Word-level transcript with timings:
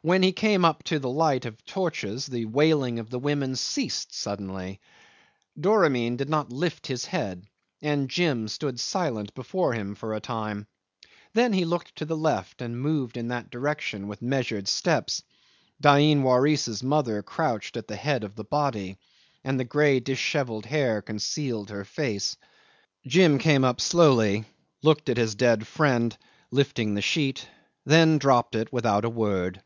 'When 0.00 0.22
he 0.22 0.32
came 0.32 0.64
up 0.64 0.80
into 0.80 1.00
the 1.00 1.10
light 1.10 1.44
of 1.44 1.62
torches 1.66 2.24
the 2.24 2.46
wailing 2.46 2.98
of 2.98 3.10
the 3.10 3.18
women 3.18 3.54
ceased 3.56 4.14
suddenly. 4.14 4.80
Doramin 5.60 6.16
did 6.16 6.30
not 6.30 6.50
lift 6.50 6.86
his 6.86 7.04
head, 7.04 7.44
and 7.82 8.08
Jim 8.08 8.48
stood 8.48 8.80
silent 8.80 9.34
before 9.34 9.74
him 9.74 9.94
for 9.94 10.14
a 10.14 10.20
time. 10.20 10.66
Then 11.34 11.52
he 11.52 11.66
looked 11.66 11.96
to 11.96 12.06
the 12.06 12.16
left, 12.16 12.62
and 12.62 12.80
moved 12.80 13.18
in 13.18 13.28
that 13.28 13.50
direction 13.50 14.08
with 14.08 14.22
measured 14.22 14.66
steps. 14.66 15.22
Dain 15.78 16.22
Waris's 16.22 16.82
mother 16.82 17.22
crouched 17.22 17.76
at 17.76 17.86
the 17.86 17.96
head 17.96 18.24
of 18.24 18.34
the 18.34 18.44
body, 18.44 18.96
and 19.44 19.60
the 19.60 19.64
grey 19.64 20.00
dishevelled 20.00 20.64
hair 20.64 21.02
concealed 21.02 21.68
her 21.68 21.84
face. 21.84 22.34
Jim 23.06 23.38
came 23.38 23.62
up 23.64 23.78
slowly, 23.78 24.46
looked 24.82 25.10
at 25.10 25.18
his 25.18 25.34
dead 25.34 25.66
friend, 25.66 26.16
lifting 26.50 26.94
the 26.94 27.02
sheet, 27.02 27.46
than 27.84 28.16
dropped 28.16 28.54
it 28.54 28.72
without 28.72 29.04
a 29.04 29.10
word. 29.10 29.60